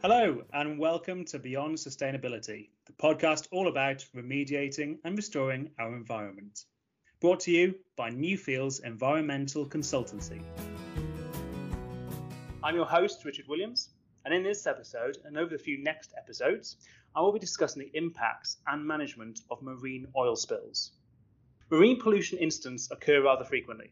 [0.00, 6.66] Hello, and welcome to Beyond Sustainability, the podcast all about remediating and restoring our environment.
[7.20, 10.40] Brought to you by Newfields Environmental Consultancy.
[12.62, 13.88] I'm your host, Richard Williams,
[14.24, 16.76] and in this episode, and over the few next episodes,
[17.16, 20.92] I will be discussing the impacts and management of marine oil spills.
[21.70, 23.90] Marine pollution incidents occur rather frequently,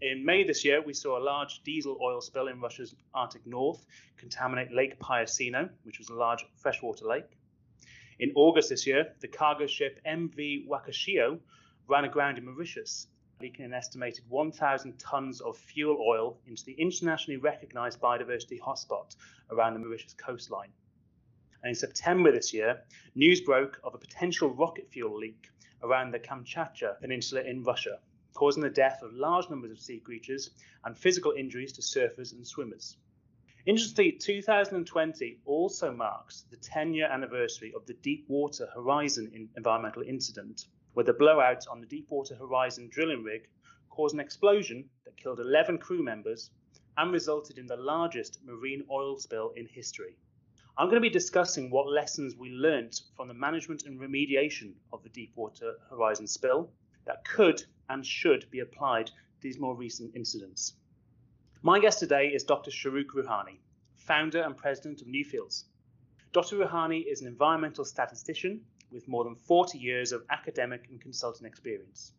[0.00, 3.84] in May this year, we saw a large diesel oil spill in Russia's Arctic North
[4.16, 7.38] contaminate Lake Pyasino, which was a large freshwater lake.
[8.18, 11.38] In August this year, the cargo ship MV Wakashio
[11.88, 13.08] ran aground in Mauritius,
[13.40, 19.16] leaking an estimated 1,000 tons of fuel oil into the internationally recognized biodiversity hotspot
[19.50, 20.72] around the Mauritius coastline.
[21.62, 22.82] And in September this year,
[23.14, 25.48] news broke of a potential rocket fuel leak
[25.82, 27.98] around the Kamchatka Peninsula in Russia,
[28.34, 30.50] causing the death of large numbers of sea creatures
[30.84, 32.96] and physical injuries to surfers and swimmers.
[33.66, 41.04] Interestingly, 2020 also marks the 10 year anniversary of the Deepwater Horizon environmental incident, where
[41.04, 43.48] the blowout on the Deepwater Horizon drilling rig
[43.88, 46.50] caused an explosion that killed 11 crew members
[46.98, 50.16] and resulted in the largest marine oil spill in history.
[50.76, 55.02] I'm going to be discussing what lessons we learnt from the management and remediation of
[55.02, 56.70] the Deepwater Horizon spill
[57.06, 60.74] that could and should be applied to these more recent incidents.
[61.62, 62.70] My guest today is Dr.
[62.70, 63.58] Shahrukh Rouhani,
[63.94, 65.64] founder and president of Newfields.
[66.32, 66.56] Dr.
[66.56, 72.12] Rouhani is an environmental statistician with more than 40 years of academic and consulting experience.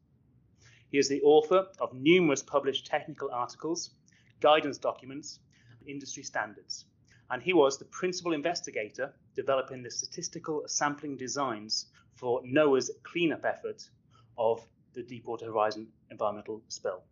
[0.89, 3.91] He is the author of numerous published technical articles,
[4.39, 5.39] guidance documents,
[5.86, 6.86] industry standards,
[7.30, 13.89] and he was the principal investigator developing the statistical sampling designs for NOAA's cleanup effort
[14.38, 14.66] of
[14.96, 17.04] the Deepwater Horizon environmental spill.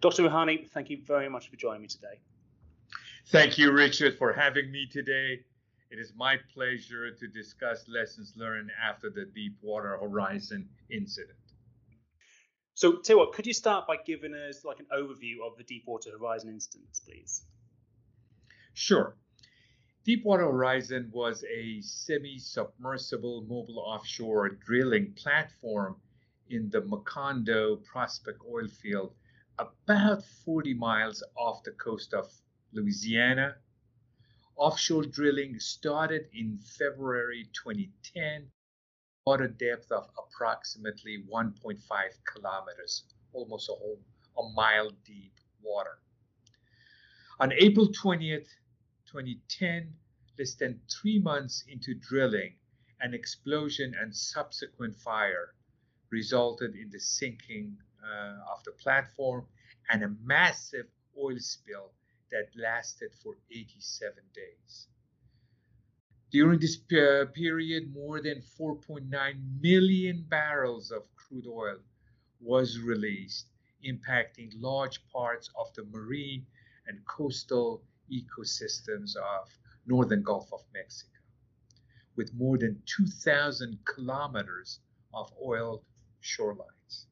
[0.00, 0.22] Dr.
[0.24, 2.20] Rouhani, thank you very much for joining me today.
[3.28, 5.40] Thank you, Richard, for having me today.
[5.90, 11.38] It is my pleasure to discuss lessons learned after the Deepwater Horizon incident.
[12.74, 16.10] So, tell what, could you start by giving us like an overview of the Deepwater
[16.18, 17.42] Horizon incident, please?
[18.74, 19.16] Sure.
[20.04, 25.96] Deepwater Horizon was a semi-submersible mobile offshore drilling platform
[26.48, 29.14] in the Macondo prospect oil field
[29.58, 32.30] about 40 miles off the coast of
[32.72, 33.56] Louisiana.
[34.56, 38.50] Offshore drilling started in February 2010,
[39.26, 41.80] water depth of approximately 1.5
[42.32, 44.00] kilometers, almost a whole
[44.38, 45.32] a mile deep
[45.62, 45.98] water.
[47.40, 48.48] On April 20th,
[49.06, 49.94] 2010,
[50.38, 52.54] less than three months into drilling,
[53.00, 55.55] an explosion and subsequent fire
[56.10, 59.44] resulted in the sinking uh, of the platform
[59.90, 60.86] and a massive
[61.18, 61.90] oil spill
[62.30, 64.88] that lasted for 87 days.
[66.30, 69.08] During this period, more than 4.9
[69.62, 71.78] million barrels of crude oil
[72.40, 73.46] was released,
[73.84, 76.44] impacting large parts of the marine
[76.88, 79.48] and coastal ecosystems of
[79.86, 81.18] northern Gulf of Mexico,
[82.16, 84.80] with more than 2,000 kilometers
[85.14, 85.82] of oil
[86.22, 87.06] shorelines.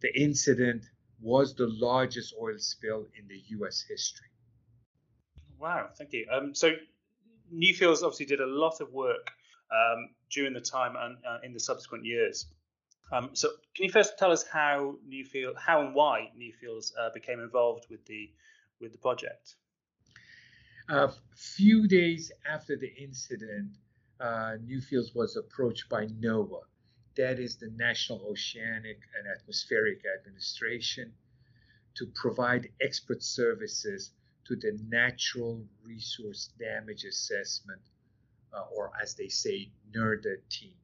[0.00, 0.84] The incident
[1.20, 3.84] was the largest oil spill in the U.S.
[3.88, 4.28] history.
[5.58, 6.26] Wow, thank you.
[6.30, 6.72] Um, so
[7.52, 9.30] Newfields obviously did a lot of work
[9.70, 12.46] um, during the time and uh, in the subsequent years.
[13.12, 17.40] Um, so can you first tell us how Newfield, how and why Newfields uh, became
[17.40, 18.30] involved with the
[18.80, 19.54] with the project?
[20.88, 23.72] A few days after the incident,
[24.20, 26.60] uh, Newfields was approached by NOAA,
[27.16, 31.12] that is the National Oceanic and Atmospheric Administration,
[31.94, 34.10] to provide expert services
[34.44, 37.80] to the Natural Resource Damage Assessment,
[38.52, 40.74] uh, or as they say, NRDA team.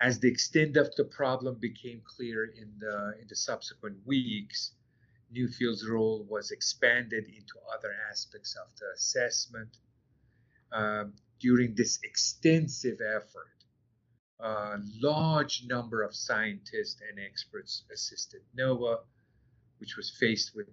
[0.00, 4.72] As the extent of the problem became clear in the, in the subsequent weeks,
[5.34, 9.78] Newfield's role was expanded into other aspects of the assessment.
[10.72, 13.61] Um, during this extensive effort,
[14.42, 18.98] a large number of scientists and experts assisted NOAA,
[19.78, 20.68] which was faced with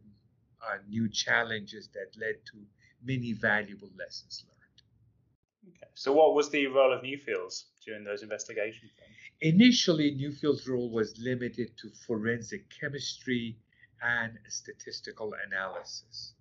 [0.62, 2.58] uh, new challenges that led to
[3.04, 5.76] many valuable lessons learned.
[5.76, 5.88] Okay.
[5.94, 8.92] So, what was the role of Newfields during those investigations?
[8.98, 9.54] Then?
[9.54, 13.58] Initially, Newfield's role was limited to forensic chemistry
[14.02, 16.34] and statistical analysis.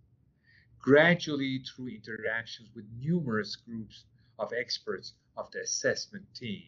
[0.80, 4.04] Gradually, through interactions with numerous groups
[4.38, 6.62] of experts of the assessment team,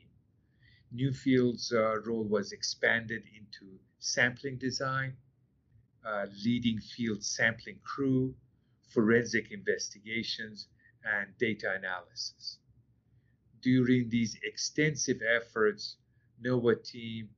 [0.94, 5.16] Newfield's uh, role was expanded into sampling design,
[6.04, 8.34] uh, leading field sampling crew,
[8.88, 10.66] forensic investigations,
[11.04, 12.58] and data analysis.
[13.62, 15.96] During these extensive efforts,
[16.42, 17.28] NOAA team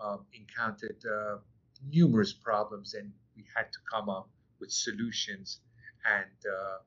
[0.00, 1.38] um, encountered uh,
[1.90, 4.28] numerous problems and we had to come up
[4.60, 5.60] with solutions
[6.04, 6.78] and uh,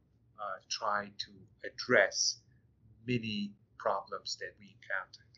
[0.41, 1.31] uh, try to
[1.67, 2.37] address
[3.07, 5.28] many problems that we encountered.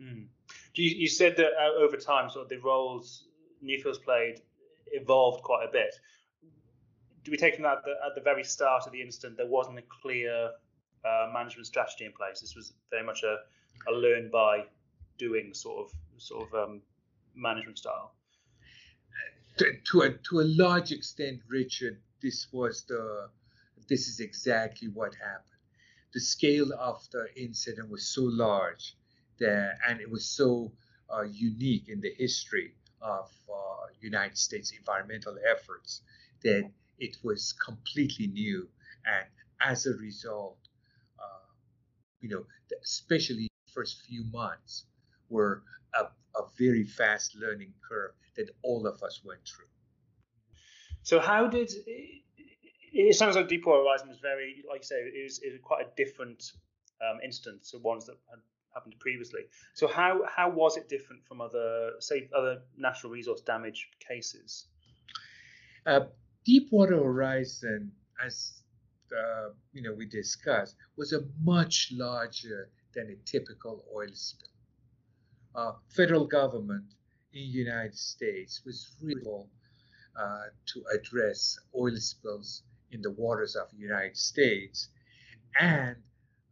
[0.00, 0.26] Mm.
[0.74, 3.24] You, you, said that uh, over time, sort of the roles
[3.62, 4.40] Newfield's played
[4.92, 5.94] evolved quite a bit.
[7.22, 9.78] Do we take from that that at the very start of the incident there wasn't
[9.78, 10.50] a clear
[11.04, 12.40] uh, management strategy in place?
[12.40, 13.38] This was very much a,
[13.88, 14.64] a learn by
[15.16, 16.82] doing sort of sort of um,
[17.34, 18.14] management style.
[19.58, 23.28] To, to a to a large extent, Richard, this was the
[23.88, 25.44] this is exactly what happened.
[26.12, 28.96] The scale of the incident was so large
[29.38, 30.72] that, and it was so
[31.10, 36.02] uh, unique in the history of uh, United States environmental efforts
[36.42, 38.68] that it was completely new.
[39.06, 39.26] And
[39.60, 40.58] as a result,
[41.18, 41.46] uh,
[42.20, 42.44] you know,
[42.82, 44.86] especially the first few months
[45.28, 45.62] were
[45.94, 46.04] a,
[46.38, 49.66] a very fast learning curve that all of us went through.
[51.02, 51.70] So how did
[52.94, 55.84] it sounds like Deepwater Horizon was very, like you say, it was, it was quite
[55.86, 56.52] a different
[57.02, 58.38] um, instance to ones that had
[58.74, 59.42] happened previously.
[59.74, 64.66] So how how was it different from other, say, other natural resource damage cases?
[65.86, 66.06] Uh,
[66.44, 67.92] Deepwater Horizon,
[68.24, 68.62] as
[69.12, 74.48] uh, you know, we discussed, was a much larger than a typical oil spill.
[75.54, 76.84] Uh, federal government
[77.32, 79.22] in the United States was really
[80.18, 84.88] uh, to address oil spills in the waters of the United States.
[85.60, 85.96] And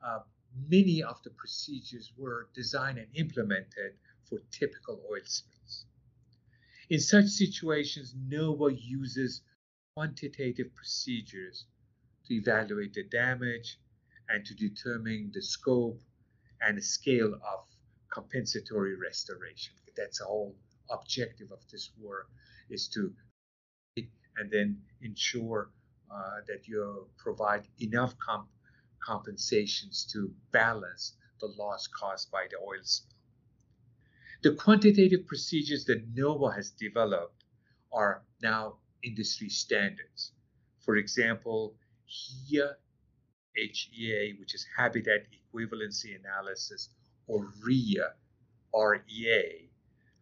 [0.04, 0.20] uh,
[0.68, 3.94] many of the procedures were designed and implemented
[4.24, 5.86] for typical oil spills.
[6.88, 9.42] In such situations, NOAA uses
[9.94, 11.66] quantitative procedures
[12.26, 13.78] to evaluate the damage
[14.28, 16.00] and to determine the scope
[16.60, 17.66] and scale of
[18.12, 19.74] compensatory restoration.
[19.96, 20.54] That's the whole
[20.90, 22.28] objective of this work
[22.70, 23.14] is to
[24.38, 25.70] and then ensure
[26.10, 28.48] uh, that you provide enough comp-
[29.04, 33.16] compensations to balance the loss caused by the oil spill.
[34.42, 37.44] The quantitative procedures that NOAA has developed
[37.92, 40.32] are now industry standards.
[40.80, 41.76] For example,
[42.06, 42.70] HEA,
[43.54, 46.88] HEA, which is Habitat Equivalency Analysis,
[47.26, 48.02] or REA,
[48.74, 49.70] REA,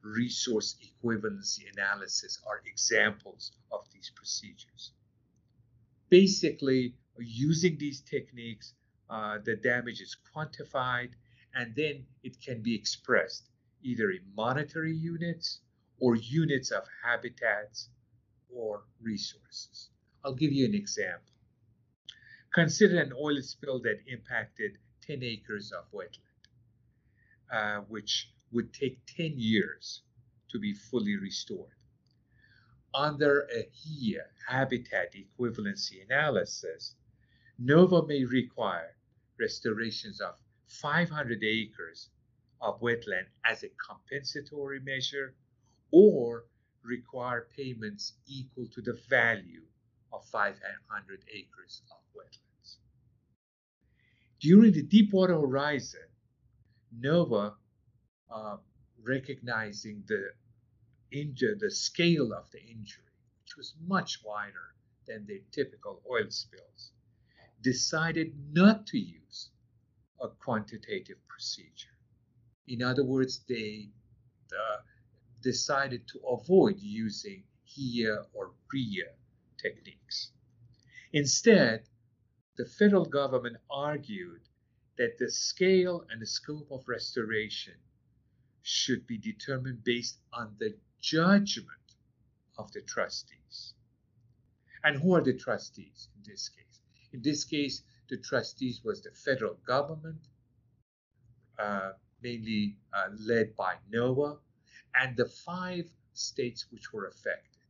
[0.02, 4.92] Resource Equivalency Analysis, are examples of these procedures
[6.10, 8.74] basically using these techniques,
[9.08, 11.10] uh, the damage is quantified
[11.54, 13.48] and then it can be expressed
[13.82, 15.60] either in monetary units
[15.98, 17.88] or units of habitats
[18.54, 19.90] or resources.
[20.24, 21.32] I'll give you an example.
[22.52, 26.18] Consider an oil spill that impacted 10 acres of wetland,
[27.52, 30.02] uh, which would take 10 years
[30.50, 31.70] to be fully restored
[32.94, 36.94] under a HEA habitat equivalency analysis,
[37.62, 38.96] NOAA may require
[39.38, 40.34] restorations of
[40.66, 42.10] 500 acres
[42.60, 45.34] of wetland as a compensatory measure
[45.90, 46.44] or
[46.82, 49.62] require payments equal to the value
[50.12, 52.76] of 500 acres of wetlands.
[54.40, 56.08] During the Deepwater Horizon,
[56.98, 57.54] NOAA,
[58.30, 58.56] uh,
[59.02, 60.30] recognizing the
[61.12, 63.04] injury, the scale of the injury,
[63.42, 64.74] which was much wider
[65.06, 66.92] than the typical oil spills,
[67.62, 69.50] decided not to use
[70.20, 71.96] a quantitative procedure.
[72.68, 73.90] In other words, they
[74.52, 74.82] uh,
[75.42, 79.04] decided to avoid using HEA or REA
[79.56, 80.30] techniques.
[81.12, 81.84] Instead,
[82.56, 84.42] the federal government argued
[84.98, 87.74] that the scale and the scope of restoration
[88.62, 91.68] should be determined based on the judgment
[92.58, 93.74] of the trustees.
[94.84, 96.80] And who are the trustees in this case?
[97.12, 100.20] In this case, the trustees was the federal government,
[101.58, 101.92] uh,
[102.22, 104.38] mainly uh, led by NOAA,
[104.94, 107.60] and the five states which were affected.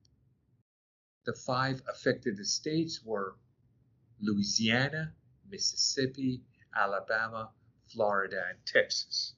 [1.25, 3.37] The five affected states were
[4.20, 5.12] Louisiana,
[5.50, 6.42] Mississippi,
[6.75, 7.50] Alabama,
[7.87, 9.34] Florida, and Texas.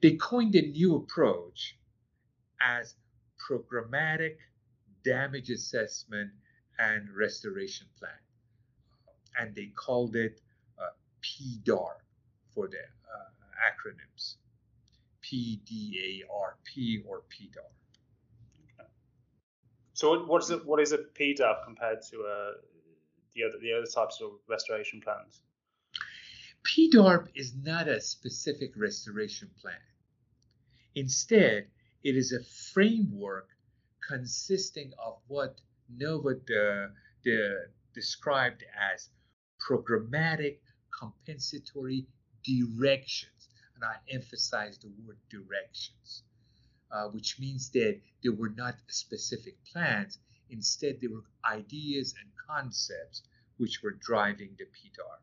[0.00, 1.76] They coined a new approach
[2.62, 2.94] as
[3.38, 4.36] programmatic
[5.04, 6.30] damage assessment
[6.78, 8.12] and restoration plan.
[9.38, 10.40] And they called it
[10.78, 10.90] uh,
[11.22, 12.00] PDARP
[12.54, 14.36] for the uh, acronyms
[15.22, 17.72] PDARP or PDARP.
[19.94, 20.66] So what is it?
[20.66, 22.52] What is a PDARP compared to a
[23.34, 25.42] the other the other types of restoration plans?
[26.64, 29.74] PDARP is not a specific restoration plan.
[30.94, 31.66] Instead,
[32.04, 32.42] it is a
[32.72, 33.48] framework
[34.08, 35.60] consisting of what
[35.96, 36.90] NOAA de,
[37.22, 39.08] de, described as
[39.60, 40.58] programmatic
[40.98, 42.06] compensatory
[42.44, 43.48] directions.
[43.76, 46.22] And I emphasize the word directions,
[46.90, 50.18] uh, which means that there were not specific plans.
[50.50, 53.22] Instead, there were ideas and concepts
[53.58, 55.22] which were driving the PDARP.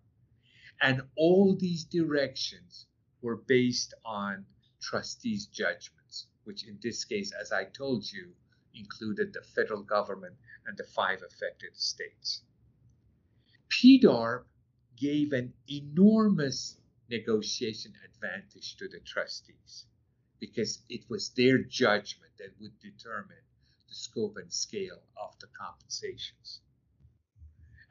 [0.81, 2.85] And all these directions
[3.21, 4.45] were based on
[4.81, 5.47] trustees'
[6.09, 8.33] judgments, which in this case, as I told you,
[8.73, 10.35] included the federal government
[10.65, 12.43] and the five affected states.
[13.69, 14.45] PDARP
[14.97, 16.77] gave an enormous
[17.09, 19.85] negotiation advantage to the trustees
[20.39, 23.43] because it was their judgment that would determine
[23.87, 26.61] the scope and scale of the compensations.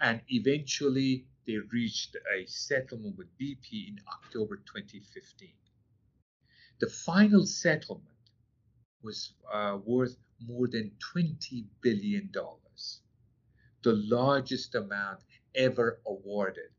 [0.00, 5.50] And eventually, they reached a settlement with BP in October 2015.
[6.80, 8.04] The final settlement
[9.02, 10.16] was uh, worth
[10.46, 12.30] more than $20 billion,
[13.82, 15.20] the largest amount
[15.54, 16.70] ever awarded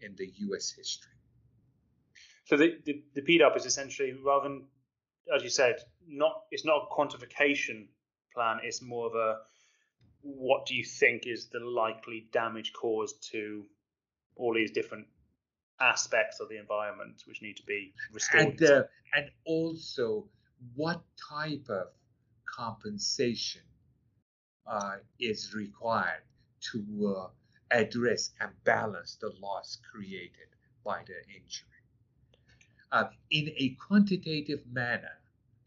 [0.00, 1.12] in the US history.
[2.44, 4.64] So the, the, the PDARP is essentially rather than,
[5.34, 7.88] as you said, not it's not a quantification
[8.32, 9.38] plan, it's more of a
[10.22, 13.64] what do you think is the likely damage caused to
[14.36, 15.06] all these different
[15.80, 18.60] aspects of the environment which need to be restored.
[18.60, 18.82] And, uh,
[19.14, 20.28] and also,
[20.74, 21.88] what type of
[22.46, 23.62] compensation
[24.66, 26.22] uh, is required
[26.72, 27.28] to uh,
[27.70, 30.48] address and balance the loss created
[30.84, 31.68] by the injury.
[32.92, 35.18] Uh, in a quantitative manner,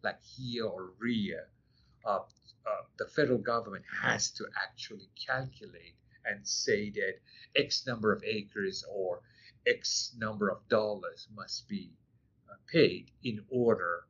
[0.03, 1.35] like HEA or REA,
[2.05, 2.19] uh,
[2.65, 7.15] uh, the federal government has to actually calculate and say that
[7.55, 9.21] X number of acres or
[9.67, 11.91] X number of dollars must be
[12.49, 14.05] uh, paid in order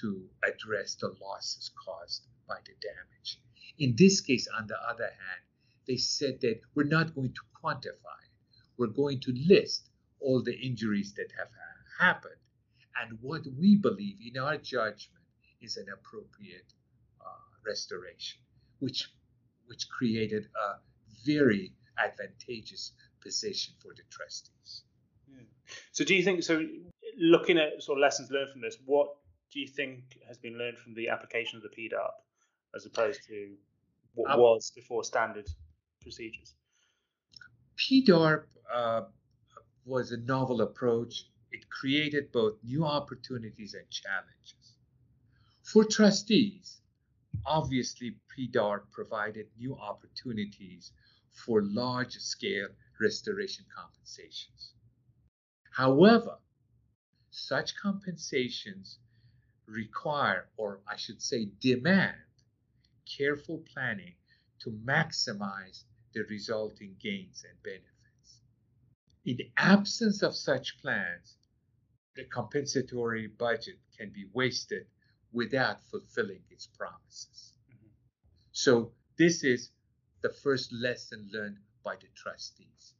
[0.00, 3.40] to address the losses caused by the damage.
[3.78, 5.42] In this case, on the other hand,
[5.86, 8.32] they said that we're not going to quantify it.
[8.76, 11.48] We're going to list all the injuries that have
[12.00, 12.40] happened
[13.00, 15.24] and what we believe in our judgment
[15.60, 16.72] is an appropriate
[17.20, 17.26] uh,
[17.66, 18.40] restoration,
[18.78, 19.10] which
[19.66, 20.78] which created a
[21.24, 22.92] very advantageous
[23.24, 24.82] position for the trustees.
[25.28, 25.42] Yeah.
[25.92, 26.62] So, do you think so?
[27.18, 29.08] Looking at sort of lessons learned from this, what
[29.52, 32.10] do you think has been learned from the application of the PDARP
[32.74, 33.54] as opposed to
[34.14, 35.46] what um, was before standard
[36.00, 36.54] procedures?
[37.78, 39.02] PDARP uh,
[39.84, 41.24] was a novel approach.
[41.52, 44.74] It created both new opportunities and challenges.
[45.62, 46.80] For trustees,
[47.46, 50.92] obviously, PDARP provided new opportunities
[51.34, 52.68] for large scale
[53.00, 54.72] restoration compensations.
[55.70, 56.38] However,
[57.30, 58.98] such compensations
[59.66, 62.16] require, or I should say, demand
[63.04, 64.14] careful planning
[64.60, 68.40] to maximize the resulting gains and benefits.
[69.24, 71.36] In the absence of such plans,
[72.14, 74.86] the compensatory budget can be wasted
[75.32, 77.54] without fulfilling its promises.
[77.68, 77.88] Mm-hmm.
[78.52, 79.70] So, this is
[80.24, 82.94] the first lesson learned by the trustees.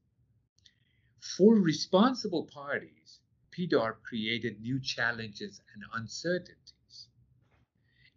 [1.19, 7.09] For responsible parties, PDARP created new challenges and uncertainties.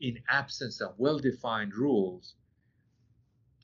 [0.01, 2.35] In absence of well defined rules,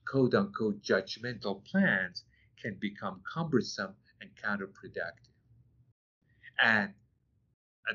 [0.06, 2.24] quote unquote judgmental plans
[2.56, 5.28] can become cumbersome and counterproductive.
[6.58, 6.94] And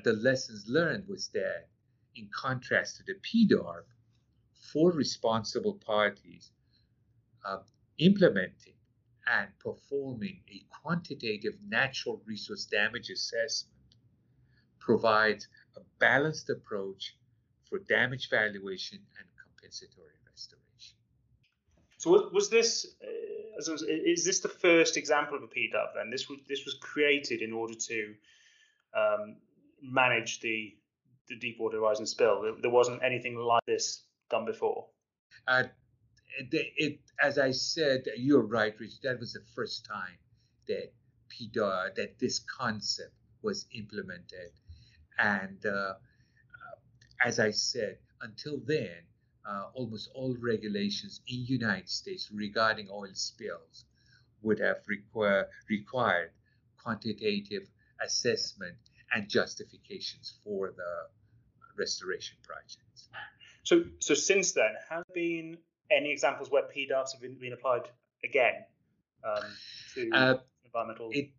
[0.05, 1.71] the lessons learned was that,
[2.15, 3.87] in contrast to the PDARP,
[4.53, 6.51] for responsible parties,
[7.45, 7.59] uh,
[7.99, 8.75] implementing
[9.27, 13.75] and performing a quantitative natural resource damage assessment
[14.79, 17.15] provides a balanced approach
[17.69, 20.97] for damage valuation and compensatory restoration.
[21.99, 26.11] So was this uh, is this the first example of a PDARP then?
[26.11, 28.15] This was this was created in order to
[28.97, 29.37] um,
[29.83, 30.75] manage the
[31.29, 32.57] the Deepwater Horizon spill.
[32.63, 34.87] There wasn't anything like this done before.
[35.47, 35.65] Uh,
[36.39, 39.01] it, it, as I said, you're right, Rich.
[39.03, 40.19] That was the first time
[40.67, 40.93] that
[41.31, 44.51] PDAR, that this concept was implemented,
[45.19, 45.95] and uh, uh,
[47.25, 49.03] as I said, until then,
[49.49, 53.85] uh, almost all regulations in United States regarding oil spills
[54.43, 56.31] would have require, required
[56.83, 57.69] quantitative
[58.05, 58.77] assessment
[59.13, 61.09] and justifications for the
[61.79, 63.09] restoration projects.
[63.63, 65.59] So, so since then, have been
[65.91, 67.83] any examples where PDARPs have been, been applied
[68.25, 68.65] again
[69.25, 69.45] um,
[69.95, 71.33] to Uh, environmental it-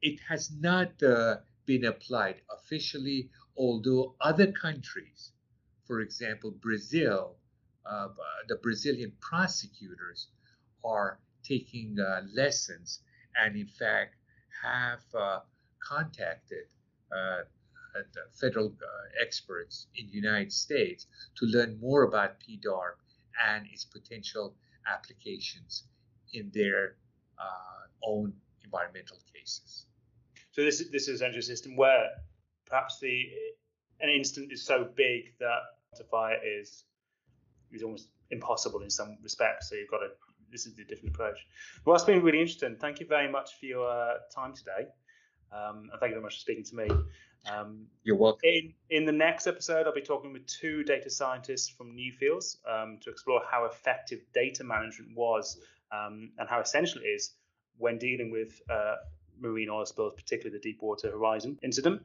[0.00, 5.32] it has not uh, been applied officially, although other countries,
[5.86, 7.36] for example, Brazil,
[7.86, 8.08] uh,
[8.48, 10.28] the Brazilian prosecutors
[10.84, 13.00] are taking uh, lessons
[13.36, 14.16] and, in fact,
[14.62, 15.40] have uh,
[15.80, 16.66] contacted
[17.96, 22.96] uh, federal uh, experts in the United States to learn more about PDARM
[23.48, 24.54] and its potential
[24.86, 25.84] applications
[26.32, 26.96] in their
[27.38, 28.32] uh, own
[28.64, 29.86] environmental cases.
[30.52, 32.06] So this is this is essentially a system where
[32.66, 33.26] perhaps the
[34.00, 35.60] an incident is so big that
[35.94, 36.84] quantify is
[37.72, 39.68] is almost impossible in some respects.
[39.68, 40.08] So you've got to
[40.50, 41.38] this is a different approach.
[41.84, 42.76] Well, that's been really interesting.
[42.80, 44.88] Thank you very much for your uh, time today,
[45.52, 46.88] um, and thank you very much for speaking to me.
[47.46, 48.40] Um, You're welcome.
[48.44, 52.98] in in the next episode, I'll be talking with two data scientists from Newfields um,
[53.02, 55.58] to explore how effective data management was
[55.92, 57.32] um, and how essential it is
[57.78, 58.96] when dealing with uh,
[59.40, 62.02] marine oil spills, particularly the Deepwater Horizon incident.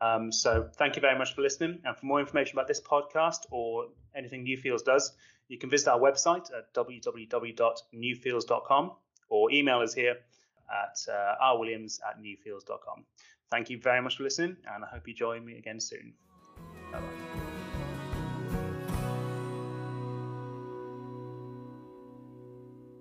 [0.00, 1.80] Um, so thank you very much for listening.
[1.84, 5.12] And for more information about this podcast or anything Newfields does,
[5.48, 8.92] you can visit our website at www.newfields.com
[9.28, 10.14] or email us here
[10.70, 13.04] at uh, rwilliams at newfields.com.
[13.50, 16.12] Thank you very much for listening, and I hope you join me again soon.
[16.92, 17.37] Bye bye.